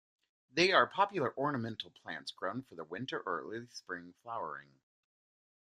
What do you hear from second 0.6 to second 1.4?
are popular